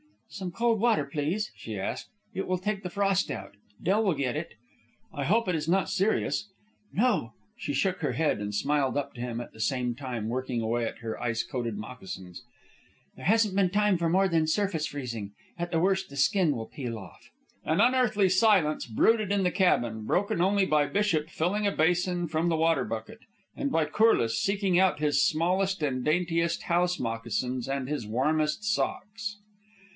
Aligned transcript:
"Some 0.29 0.51
cold 0.51 0.79
water, 0.79 1.03
please," 1.03 1.51
she 1.55 1.77
asked. 1.77 2.07
"It 2.33 2.47
will 2.47 2.57
take 2.57 2.81
the 2.81 2.89
frost 2.89 3.29
out. 3.29 3.53
Del 3.83 4.03
will 4.03 4.15
get 4.15 4.35
it." 4.37 4.53
"I 5.13 5.25
hope 5.25 5.47
it 5.47 5.53
is 5.55 5.67
not 5.67 5.89
serious?" 5.89 6.49
"No." 6.91 7.33
She 7.57 7.73
shook 7.73 7.99
her 7.99 8.13
head 8.13 8.39
and 8.39 8.55
smiled 8.55 8.97
up 8.97 9.13
to 9.13 9.21
him, 9.21 9.39
at 9.41 9.51
the 9.51 9.59
same 9.59 9.93
time 9.93 10.29
working 10.29 10.61
away 10.61 10.85
at 10.85 10.99
her 10.99 11.21
ice 11.21 11.43
coated 11.43 11.77
moccasins. 11.77 12.43
"There 13.15 13.25
hasn't 13.25 13.55
been 13.55 13.69
time 13.69 13.97
for 13.97 14.09
more 14.09 14.27
than 14.29 14.47
surface 14.47 14.87
freezing. 14.87 15.33
At 15.57 15.69
the 15.69 15.81
worst 15.81 16.09
the 16.09 16.15
skin 16.15 16.55
will 16.55 16.65
peel 16.67 16.97
off." 16.97 17.29
An 17.65 17.79
unearthly 17.81 18.29
silence 18.29 18.87
brooded 18.87 19.31
in 19.33 19.43
the 19.43 19.51
cabin, 19.51 20.05
broken 20.05 20.41
only 20.41 20.65
by 20.65 20.87
Bishop 20.87 21.29
filling 21.29 21.67
a 21.67 21.71
basin 21.71 22.27
from 22.27 22.47
the 22.49 22.57
water 22.57 22.85
bucket, 22.85 23.19
and 23.55 23.69
by 23.71 23.85
Corliss 23.85 24.41
seeking 24.41 24.79
out 24.79 24.99
his 24.99 25.27
smallest 25.27 25.83
and 25.83 26.03
daintiest 26.03 26.63
house 26.63 26.99
moccasins 26.99 27.67
and 27.67 27.87
his 27.89 28.07
warmest 28.07 28.63
socks. 28.63 29.37